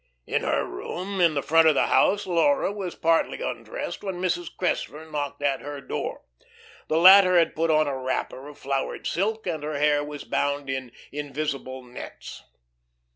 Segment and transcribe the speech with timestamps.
[0.25, 4.49] In her room, in the front of the house, Laura was partly undressed when Mrs.
[4.57, 6.21] Cressler knocked at her door.
[6.87, 10.71] The latter had put on a wrapper of flowered silk, and her hair was bound
[10.71, 12.41] in "invisible nets."